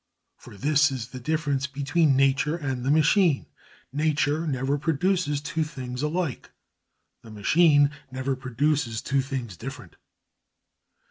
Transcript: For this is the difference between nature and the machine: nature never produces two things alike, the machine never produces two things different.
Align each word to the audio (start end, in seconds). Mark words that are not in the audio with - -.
For 0.39 0.57
this 0.57 0.91
is 0.91 1.09
the 1.09 1.19
difference 1.19 1.67
between 1.67 2.15
nature 2.15 2.55
and 2.57 2.83
the 2.83 2.89
machine: 2.89 3.45
nature 3.93 4.47
never 4.47 4.75
produces 4.79 5.41
two 5.41 5.63
things 5.63 6.01
alike, 6.01 6.49
the 7.21 7.29
machine 7.29 7.91
never 8.09 8.35
produces 8.35 9.03
two 9.03 9.21
things 9.21 9.55
different. 9.57 9.97